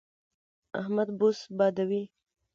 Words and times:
احمد 0.79 1.07
بوس 1.19 1.39
بادوي. 1.57 2.03